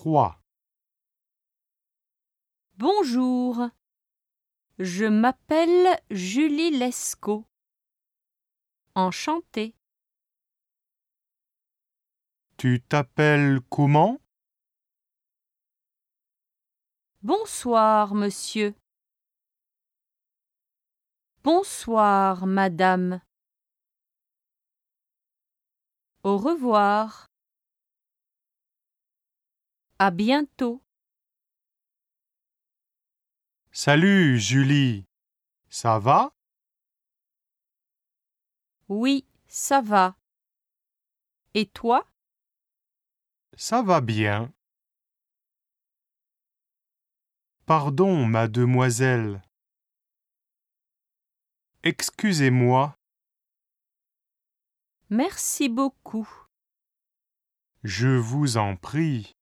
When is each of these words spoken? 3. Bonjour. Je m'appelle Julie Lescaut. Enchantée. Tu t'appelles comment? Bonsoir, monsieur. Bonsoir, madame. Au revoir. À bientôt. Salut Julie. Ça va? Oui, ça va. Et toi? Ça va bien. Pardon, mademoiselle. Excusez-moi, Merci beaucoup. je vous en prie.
3. 0.00 0.40
Bonjour. 2.76 3.68
Je 4.78 5.06
m'appelle 5.06 6.00
Julie 6.12 6.70
Lescaut. 6.70 7.44
Enchantée. 8.94 9.74
Tu 12.58 12.80
t'appelles 12.80 13.58
comment? 13.70 14.20
Bonsoir, 17.22 18.14
monsieur. 18.14 18.76
Bonsoir, 21.42 22.46
madame. 22.46 23.20
Au 26.22 26.38
revoir. 26.38 27.27
À 30.00 30.10
bientôt. 30.10 30.82
Salut 33.72 34.38
Julie. 34.38 35.04
Ça 35.68 35.98
va? 35.98 36.32
Oui, 38.88 39.26
ça 39.48 39.80
va. 39.80 40.16
Et 41.54 41.66
toi? 41.66 42.06
Ça 43.56 43.82
va 43.82 44.00
bien. 44.00 44.52
Pardon, 47.66 48.24
mademoiselle. 48.24 49.42
Excusez-moi, 51.82 52.94
Merci 55.10 55.68
beaucoup. 55.68 56.28
je 57.82 58.08
vous 58.08 58.56
en 58.58 58.76
prie. 58.76 59.37